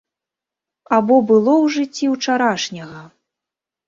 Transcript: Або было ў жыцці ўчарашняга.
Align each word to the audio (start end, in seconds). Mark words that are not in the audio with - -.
Або 0.97 1.17
было 1.31 1.53
ў 1.63 1.73
жыцці 1.75 2.05
ўчарашняга. 2.13 3.03